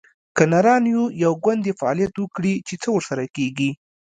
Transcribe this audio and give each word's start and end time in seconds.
که 0.35 0.43
نران 0.51 0.83
یو، 0.93 1.03
یو 1.23 1.33
ګوند 1.43 1.61
دې 1.65 1.73
فعالیت 1.79 2.13
وکړي؟ 2.17 2.53
چې 2.67 2.73
څه 2.81 2.87
ورسره 2.95 3.23
کیږي 3.35 3.69